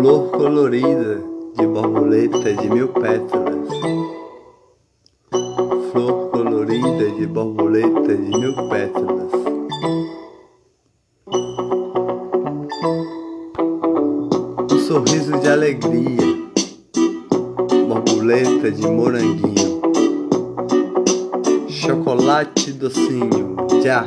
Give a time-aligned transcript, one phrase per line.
[0.00, 1.22] Flor colorida
[1.58, 3.68] de borboleta de mil pétalas.
[5.92, 9.30] Flor colorida de borboleta de mil pétalas.
[14.72, 16.48] Um sorriso de alegria,
[17.86, 19.82] borboleta de moranguinho.
[21.68, 23.54] Chocolate docinho,
[23.84, 24.02] já.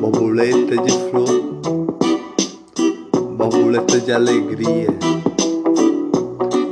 [0.00, 1.61] Borboleta de flor
[3.92, 4.88] borboleta de alegria,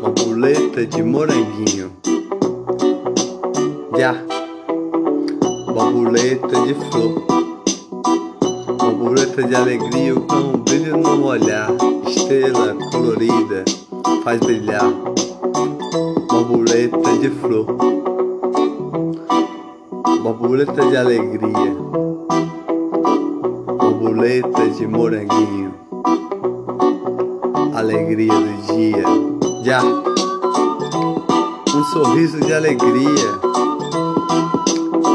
[0.01, 1.91] borboleta de moranguinho,
[3.99, 4.15] já,
[5.67, 7.23] borboleta de flor,
[8.79, 11.69] borboleta de alegria com um brilho no olhar,
[12.09, 13.65] estrela colorida
[14.25, 14.91] faz brilhar,
[16.31, 17.67] borboleta de flor,
[20.23, 21.77] borboleta de alegria,
[23.79, 25.81] borboleta de moranguinho
[27.75, 29.05] alegria do dia.
[29.65, 29.83] Já.
[31.75, 33.39] Um sorriso de alegria,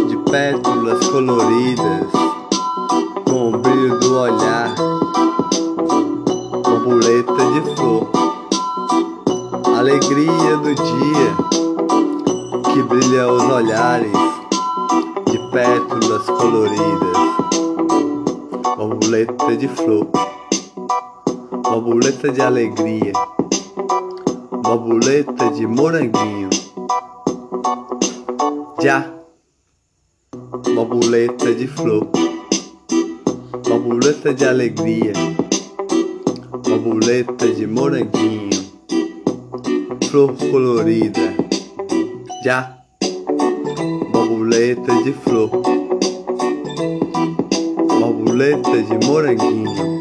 [0.07, 2.07] de pétalas coloridas,
[3.25, 4.73] com o brilho do olhar,
[6.63, 8.09] borboleta de flor,
[9.77, 11.35] alegria do dia.
[12.73, 14.11] Que brilha os olhares.
[15.31, 17.17] De pétalas coloridas,
[18.77, 20.07] borboleta de flor
[21.69, 23.11] borboleta de alegria,
[24.63, 26.49] borboleta de moranguinho,
[28.81, 29.11] já,
[30.75, 32.07] borboleta de flor,
[33.67, 35.13] borboleta de alegria,
[36.63, 38.63] borboleta de moranguinho,
[40.09, 41.35] flor colorida,
[42.43, 42.77] já,
[44.13, 45.49] borboleta de flor,
[47.99, 49.95] borboleta de moranguinho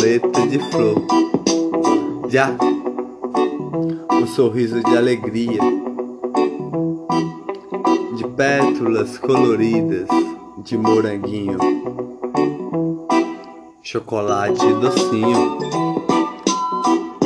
[0.00, 0.94] borboleta de flor.
[2.28, 2.56] Já.
[4.10, 5.60] Um sorriso de alegria,
[8.16, 10.08] de pétalas coloridas
[10.64, 11.58] de moranguinho,
[13.82, 15.58] chocolate docinho.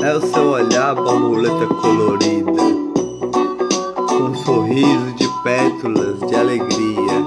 [0.03, 2.63] É o seu olhar, borboleta colorida,
[3.95, 7.25] com um sorriso de pétalas de alegria,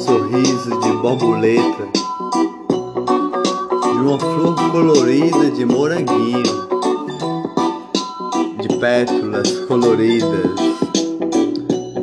[0.00, 1.98] sorriso de borboleta
[3.98, 6.42] de uma flor colorida de moranguinho,
[8.60, 10.50] de pétalas coloridas,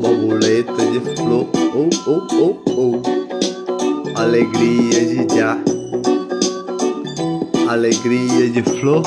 [0.02, 5.58] borboleta de flor, oh, oh, oh, oh, alegria de já,
[7.70, 9.02] alegria de flor,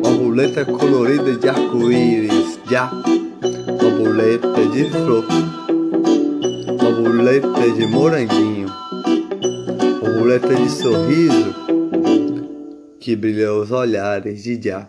[0.00, 2.86] borboleta colorida de arco-íris, já,
[3.80, 5.24] borboleta de flor,
[6.78, 8.79] borboleta de moranguinho
[10.30, 11.54] repleta de sorriso
[13.00, 14.88] que brilhou os olhares de Já.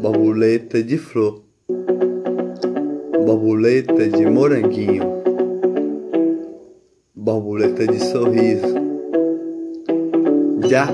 [0.00, 1.44] Borboleta de flor,
[3.24, 5.04] borboleta de moranguinho,
[7.14, 8.74] borboleta de sorriso.
[10.68, 10.88] Já.